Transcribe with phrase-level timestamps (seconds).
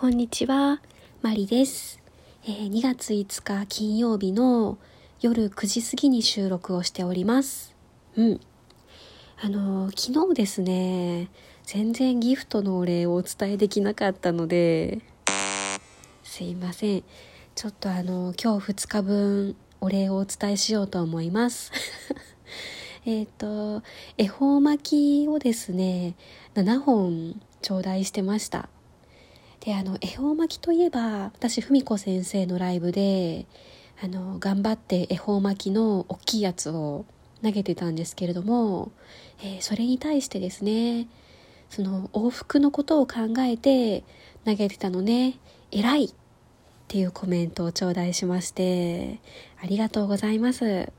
[0.00, 0.80] こんにちは、
[1.20, 2.00] マリです、
[2.44, 4.78] えー、2月5日金曜日の
[5.20, 7.76] 夜9時過ぎに収録をしております。
[8.16, 8.40] うん。
[9.42, 11.28] あのー、昨日ですね、
[11.64, 15.02] 全然ギフトのお礼をお伝えできなかったので、
[16.24, 17.04] すいません。
[17.54, 21.72] ちょっとあのー、今日2日分お礼をお伝えしようと思います。
[23.04, 23.82] えっと、
[24.16, 26.14] 恵方巻きをですね、
[26.54, 28.70] 7本頂戴してました。
[29.60, 33.46] であの恵方巻きといえば私文子先生のライブで
[34.02, 37.04] あの頑張って恵方巻きの大きいやつを
[37.42, 38.90] 投げてたんですけれども、
[39.42, 41.08] えー、それに対してですね
[41.68, 44.02] その往復のことを考えて
[44.44, 45.38] 投げてたのね
[45.70, 46.10] 偉いっ
[46.88, 49.20] ていうコメントを頂戴しまして
[49.62, 50.64] ありがとうございます。
[50.66, 50.90] え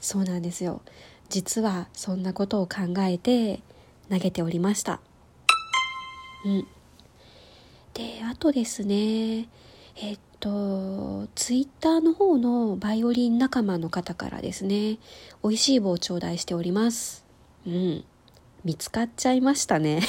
[0.00, 0.80] そうなんですよ。
[1.28, 3.60] 実はそんなことを考えて
[4.08, 5.00] 投げておりました。
[6.44, 6.66] うん。
[7.94, 9.48] で、あとですね、
[9.96, 14.98] えっと、ツイッターの方のバイオリン仲間の方からですね、
[15.42, 17.24] 美味しい棒を頂戴しております。
[17.66, 18.04] うん。
[18.64, 20.00] 見つかっちゃいましたね。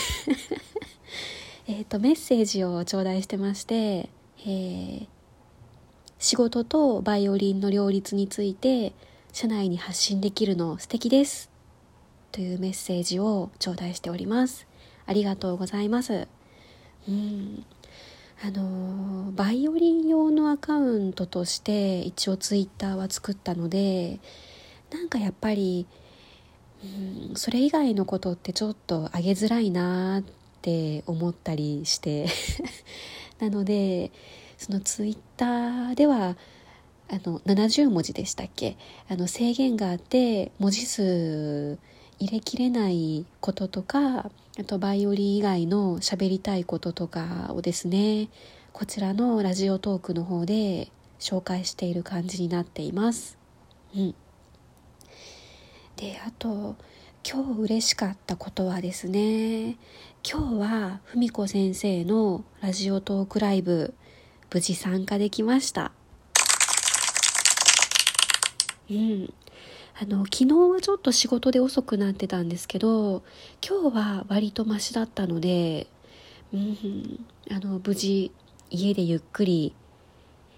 [1.68, 4.10] えっと、メッセージを頂戴してまして、
[4.46, 5.08] えー、
[6.20, 8.94] 仕事とバイオリンの両立について、
[9.34, 11.50] 社内に発信できるの素敵です。
[12.32, 14.68] というメッセージを頂戴しております。
[15.06, 16.28] ありがとうございます。
[17.08, 17.66] うん。
[18.46, 24.20] あのバイオリン用のアカウントとして一応ツイッターは作ったので
[24.92, 25.88] なんかやっぱり、
[26.84, 30.24] うん、それ以外のことってちょっと上げづらいなっ
[30.62, 32.28] て思ったりして
[33.40, 34.12] なので
[34.58, 36.36] そのツイッターでは
[37.10, 38.76] あの70文字でしたっけ？
[39.08, 41.78] あの制限があって文字数
[42.24, 48.30] 入れきれないこととかあとバイオリン以外の喋りたいこととかをですね
[48.72, 50.90] こちらのラジオトークの方で
[51.20, 53.38] 紹介している感じになっています。
[53.94, 54.16] うん、
[55.98, 56.78] であと
[57.30, 59.78] 今日嬉しかったことはですね
[60.26, 63.94] 今日は文子先生のラジオトークライブ
[64.50, 65.92] 無事参加できました。
[68.90, 69.34] うん、
[69.96, 73.22] あの、昨日はちょっと仕事で遅くなってたんですけど、
[73.62, 75.86] 今日は割とマシだったので、
[76.52, 78.32] うん、あの、無事、
[78.72, 79.76] 家でゆっくり、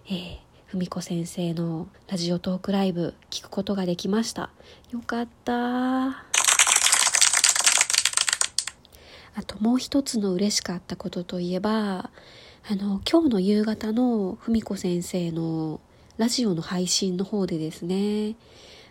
[0.07, 0.37] えー、
[0.71, 4.51] 文子先生のラジオトークライブ聞くことができました。
[4.91, 6.07] よかった。
[9.37, 12.09] あともう一つの嬉しかったことといえば、
[12.69, 15.81] あの、今日の夕方の文子先生の
[16.17, 18.35] ラジオの配信の方でですね、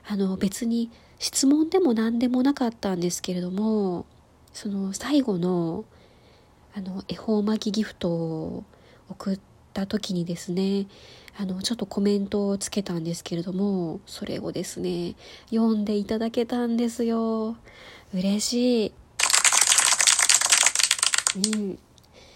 [0.06, 4.04] あの別に質問でも何でもなかったんですけれども
[4.53, 5.84] その最後の
[6.76, 8.65] あの恵方巻きギフトを
[9.09, 9.41] 送っ
[9.72, 10.87] た時にですね
[11.38, 15.15] あのちょっとコメントをつけたんですけれどもそれをですね
[15.50, 17.56] 読んでいただけたんですよ。
[18.12, 18.92] 嬉しい。
[21.56, 21.78] うん。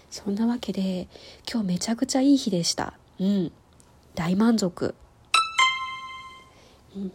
[0.09, 1.07] そんなわけで
[1.49, 2.93] 今日めちゃくちゃいい日でした。
[3.19, 3.51] うん。
[4.15, 4.95] 大満足。
[6.95, 7.11] うん。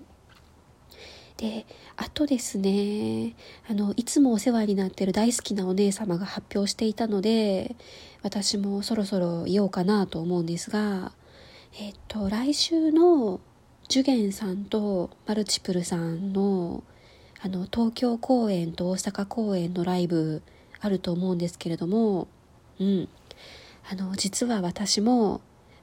[1.37, 3.35] であとですね
[3.69, 7.75] あのいつもお世話になってる大好きなお姉様が発表していたので
[8.23, 11.13] 私もそろそろ言おうかなと思うんですが
[11.79, 13.41] えっと来週の
[13.89, 16.85] ジュゲンさんとマルチプルさんの
[17.41, 20.43] あの東京公演と大阪公演のライブ
[20.81, 22.29] あると思うんですけれども
[22.81, 23.09] うん。
[23.91, 25.43] あの実は私も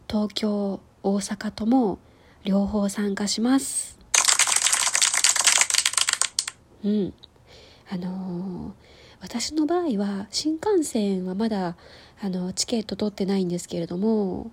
[0.09, 1.99] 東京大阪とも
[2.43, 4.00] 両方参加します。
[6.83, 7.13] うん。
[7.89, 8.71] あのー、
[9.21, 11.75] 私の場合は新幹線はまだ
[12.21, 14.51] あのチケット取ってないんですけれども、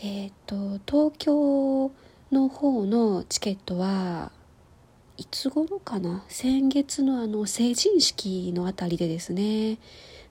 [0.00, 1.90] えっ、ー、と東京
[2.30, 4.30] の方のチケットは
[5.16, 6.24] いつ頃かな？
[6.28, 9.78] 先月のあの成人式のあたりでですね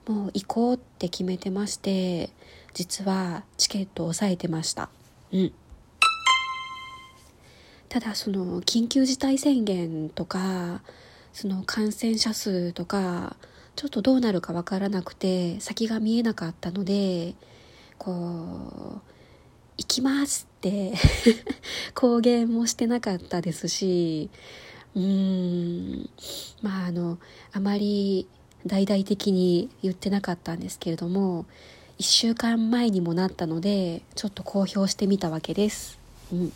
[0.06, 2.30] もう行こうって決めてまして
[2.74, 4.88] 実はチケットを押さえてました。
[5.32, 5.52] うん。
[7.88, 10.82] ただその緊急事態宣言とか
[11.36, 13.36] その感染者数とか
[13.74, 17.34] ちょっとどうなるかわからなくて先が見えなかったので
[17.98, 18.14] こう
[19.76, 20.94] 「行きます」って
[21.94, 24.30] 公言もしてなかったですし
[24.94, 26.08] うーん
[26.62, 27.18] まああの
[27.52, 28.26] あまり
[28.64, 31.44] 大々的に言ってなかったんですけれども
[31.98, 35.98] 1週間前にもなったのでちょっと公表してみたわけです。
[36.32, 36.52] うん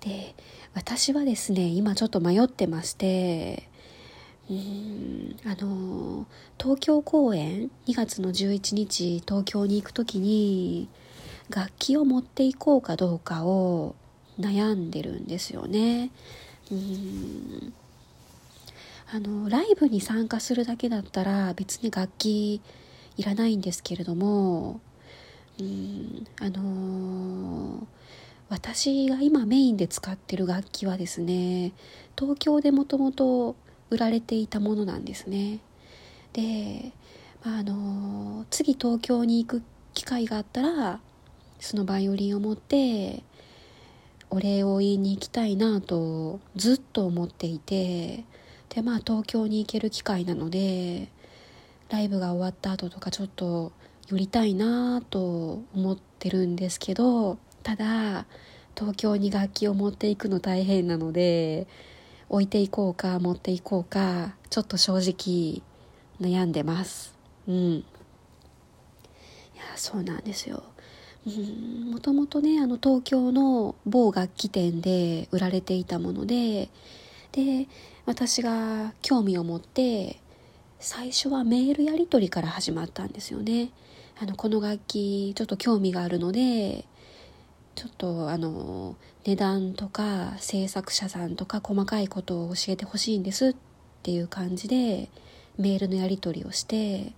[0.00, 0.34] で
[0.74, 3.68] 私はですね今ちょっと迷ってまして
[4.50, 6.26] うんあの
[6.60, 10.88] 東京公演2月の11日東京に行く時に
[11.48, 13.94] 楽器を持っていこうかどうかを
[14.38, 16.10] 悩んでるんですよね。
[16.70, 17.72] うん
[19.12, 22.60] あのライブに参加するだけだったら別に楽器
[23.16, 24.80] いらないんですけれども
[25.58, 27.86] うーんあのー、
[28.48, 31.72] 私が今メインで使ってる楽器はですね
[32.18, 33.56] 東京でもともと
[33.90, 35.60] 売られていたものなんですね。
[36.32, 36.92] で、
[37.44, 39.62] まあ、あの次東京に行く
[39.94, 41.00] 機会があったら
[41.60, 43.22] そのバイオリンを持って
[44.30, 48.24] お礼を言いに行きたいなとずっと思っていて
[48.68, 51.08] でまあ東京に行ける機会なので
[51.88, 53.72] ライブが終わった後とかちょっと
[54.08, 58.26] 寄りたいなと思ってるんですけどただ
[58.76, 61.66] 東京に楽器を持っていくの大変なので
[62.28, 65.62] 置いていこうか持っていこうかちょっと正直
[66.20, 67.18] 悩んでます。
[67.48, 67.54] うん。
[67.54, 67.84] い
[69.56, 70.62] やそうなんですよ。
[71.90, 76.68] もともとねあの東京の某楽器店で売られていたもので
[77.32, 77.66] で
[78.04, 80.20] 私が興味を持って
[80.78, 83.70] 最初はメールやり取りから始まったんですよね。
[84.20, 86.84] あのこの楽器ちょっと興味があるので
[87.74, 93.56] ちょっとあの値段とか制作者さんとか細かいことを教えてほしいんですっ
[94.02, 95.08] ていう感じで
[95.58, 97.12] メールのやり取りをして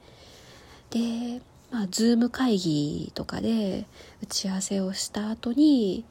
[0.91, 3.87] でまあ、ズーム会議とかで
[4.23, 6.05] 打ち合わせをした後に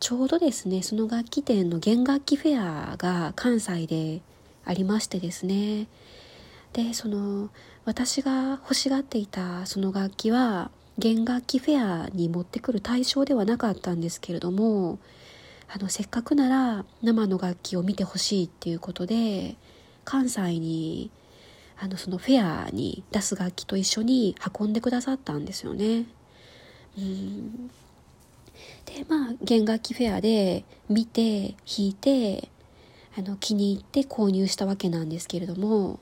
[0.00, 4.20] ちょうどですねその楽器店の弦楽器フェアが関西で
[4.64, 5.86] ありましてですね。
[6.72, 7.50] でその
[7.84, 14.98] 私が欲しがっていたその楽器は弦楽器フェアに持ってくる対象ではなかったんですけれども
[15.68, 19.56] あのせっかくなら生の楽器を見てほしいっていうことで
[20.04, 21.10] 関西に
[21.78, 26.04] あのそのフェアに出す楽器と一緒に運んでくださったんですよね。
[26.98, 27.70] うん
[28.84, 32.50] でまあ弦楽器フェアで見て弾いて
[33.16, 35.98] あの気に入って購入したわけなんですけれども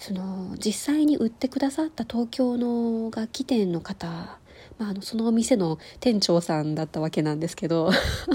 [0.00, 4.06] その実際に売ってくださった東京の楽器店の方、
[4.78, 7.90] まあ、あのそのお店の店長さんだったわけなんですけど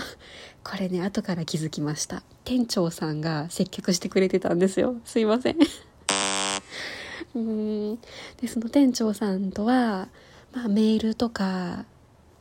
[0.63, 2.21] これね後から気づきました。
[2.43, 4.95] 店長さんが接客してくれてたんですよ。
[5.05, 5.57] すいません。
[7.33, 7.99] うん。
[8.39, 10.07] でその店長さんとは、
[10.53, 11.85] まあ、メールとか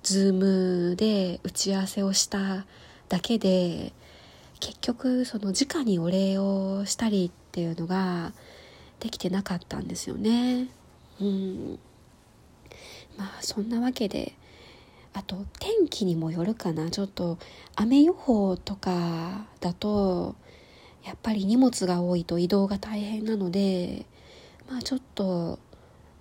[0.03, 2.67] ズームで打ち合わせをした
[3.09, 3.95] だけで
[4.61, 8.35] 結局その直にお礼をしたりっていうのが
[9.05, 10.67] できてなかったんですよね。
[11.21, 11.79] うん。
[13.19, 14.35] まあそんなわけで
[15.13, 16.91] あと天気にもよるかな。
[16.91, 17.37] ちょっと
[17.77, 20.37] 雨予報とかだと
[21.05, 24.07] やっぱり荷物が多いと移動が大変なので
[24.71, 25.59] まあちょっと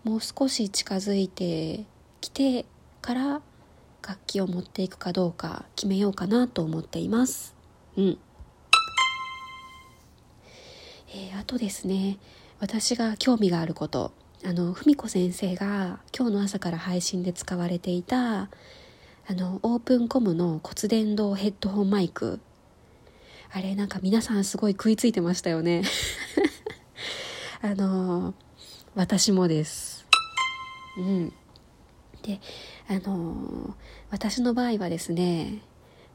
[0.03, 1.85] もう少し近づいて
[2.19, 2.65] きて
[3.01, 3.41] から
[4.05, 7.55] 楽器を持っていくかどうか決めようかなと思っています。
[7.95, 8.17] うん。
[11.15, 12.17] えー、あとですね
[12.59, 14.11] 私が興味があること
[14.45, 18.49] あの文子先生が今日の朝から配信で使われていたあ
[19.29, 22.39] のオープンコムの骨伝導ヘッドホンマイク
[23.51, 25.83] あれなんか皆さんすごい食いついてましたよね
[27.61, 28.33] あの
[28.95, 30.05] 私もです。
[30.97, 31.33] うん。
[32.21, 32.39] で、
[32.87, 33.75] あの
[34.11, 35.63] 私の場合はですね、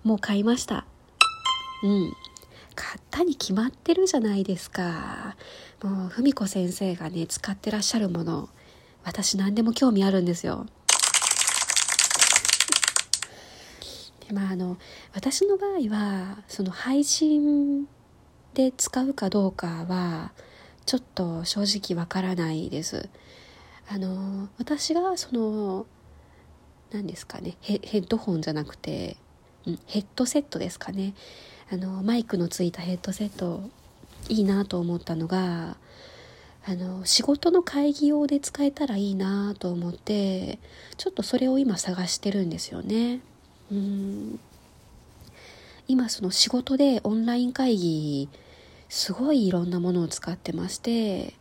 [0.05, 0.87] もう買いました。
[1.83, 2.13] うん。
[3.19, 5.37] 買ったに決まってるじゃないですか。
[5.83, 8.49] もう、文子先生がね、使ってらっしゃるもの、
[9.03, 10.67] 私何でも興味あるんですよ。
[14.27, 14.77] でまああの
[15.15, 17.89] 私の場合はその配信
[18.53, 20.33] で使うかどうかは
[20.85, 21.63] ちょっと正
[21.95, 23.09] 直わからないです。
[23.89, 25.87] あの私がその
[26.93, 29.17] 何ですかねヘッドホンじゃなくて、
[29.67, 31.15] うん、ヘッドセットですかね
[31.71, 33.69] あのマイクのついたヘッドセット
[34.29, 35.77] いいなと思ったのが
[36.67, 40.59] あの仕事の会議用で使えたらいいなと思って
[40.97, 43.21] ちょっとそれを今探してるんですよね。
[43.71, 44.41] うん
[45.87, 48.29] 今その仕事でオンライン会議
[48.91, 51.33] すごいいろんなものを使ってまして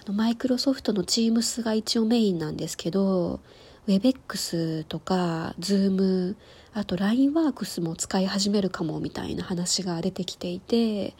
[0.00, 3.40] あのマイクロソフトの Teams が一応メインなんですけど
[3.88, 6.36] WebEx とか Zoom
[6.78, 11.14] あと LINEWorks も使い始めるかもみたいな話が出てきていて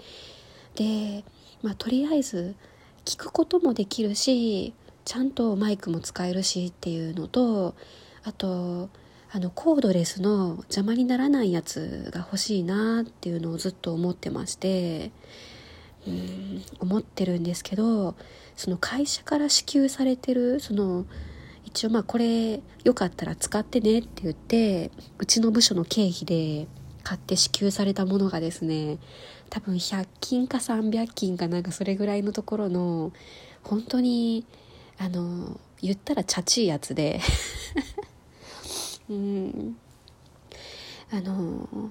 [0.77, 1.25] で、
[1.63, 2.55] まあ、とりあえず
[3.05, 4.73] 聞くこともできるし
[5.05, 7.75] ちゃんとマイクも使えるしっていうのと
[8.23, 8.89] あと
[9.33, 15.11] あのコードレスの邪魔にならないやつが欲しいなっていうのをずっと思ってまして
[16.07, 18.15] うん思ってるんですけど
[18.57, 21.05] その会社から支給されてるその
[21.69, 26.67] 一応まあこれよかったら使ってねって言ってうちの部署の経費で
[27.03, 28.97] 買って支給されたものがですね
[29.51, 33.13] 多分100均か300均かなんかそれぐらいのところの
[33.63, 34.47] 本当に
[34.97, 37.21] あの言ったらチャチいやつで。
[39.11, 39.77] うん。
[41.11, 41.91] あの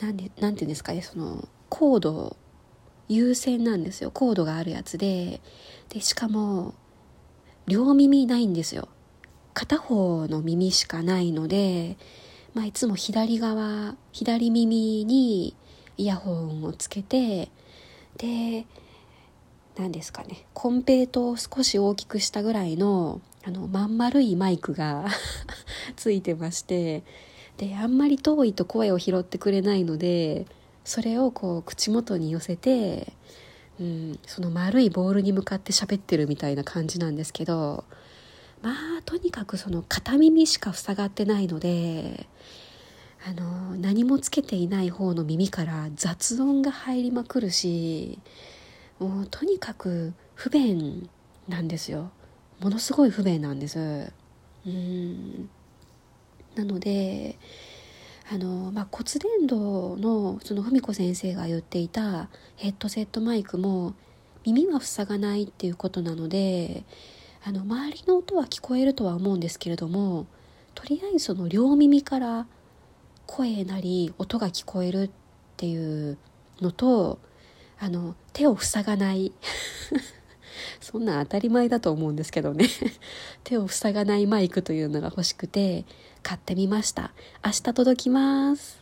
[0.00, 2.36] なんでなんていうんですかねそのコード
[3.08, 4.10] 優先なんですよ。
[4.10, 5.40] コードがあるやつで。
[5.88, 6.74] でしかも
[7.70, 8.88] 両耳ないんですよ。
[9.54, 11.96] 片方の耳しかないので、
[12.52, 15.54] まあ、いつも左側左耳に
[15.96, 17.48] イヤホンをつけて
[18.16, 18.66] で
[19.78, 20.46] 何ですかね。
[20.52, 25.06] コンペイトを少し大きくしたぐらいのあのまん丸いマイクが
[25.94, 27.04] ついてまして
[27.56, 30.46] であんまり遠いと声を拾ってくれないので
[30.84, 33.12] それをこう口元に寄せて、
[33.80, 37.84] うん、その丸いボールに向かって喋ってるみたいな感じなんですけど
[38.62, 42.26] まあとにかくその片耳しか塞がってないので
[43.26, 48.18] あの何もつけていない方の耳から雑音が入りまくるし
[48.98, 51.08] もうとにかく不便
[51.48, 52.10] なんですよ。
[52.60, 54.12] ものすごい不便なんです。
[54.66, 55.48] うん。
[56.54, 57.38] なので
[58.32, 59.54] あの、まあ、骨伝導
[60.00, 63.94] のその文子先生が言っていたヘッドセットマイクも
[64.46, 66.84] 耳は塞がないっていうことなので
[67.44, 70.26] あの周りの音は聞こえるとは思うんですけれども
[70.74, 72.46] とりあえずその両耳から
[73.26, 75.10] 声なり音が聞こえるっ
[75.56, 76.16] ていう
[76.60, 77.18] のと
[77.80, 79.32] あの手を塞がない。
[80.80, 82.66] そんなん当たり前だと思うんですけどね。
[83.44, 85.84] 手を塞がないマイクというのが欲しくて
[86.22, 87.12] 買ってみました。
[87.44, 88.78] 明日届きます。